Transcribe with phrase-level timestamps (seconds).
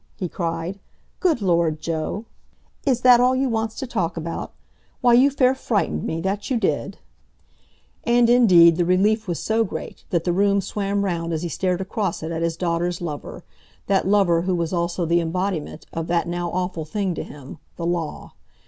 [0.15, 0.79] he cried.
[1.19, 2.25] "Good Lord, Joe!
[2.87, 4.51] Is that all you wants to talk about?
[5.01, 6.97] Why, you fair frightened me—that you did!"
[8.03, 11.81] And, indeed, the relief was so great that the room swam round as he stared
[11.81, 13.43] across it at his daughter's lover,
[13.85, 17.85] that lover who was also the embodiment of that now awful thing to him, the
[17.85, 18.33] law.